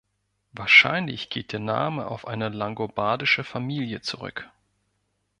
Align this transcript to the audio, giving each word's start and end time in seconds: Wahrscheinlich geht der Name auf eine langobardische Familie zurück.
Wahrscheinlich 0.53 1.29
geht 1.29 1.51
der 1.53 1.59
Name 1.59 2.07
auf 2.07 2.25
eine 2.27 2.49
langobardische 2.49 3.43
Familie 3.43 4.01
zurück. 4.01 4.49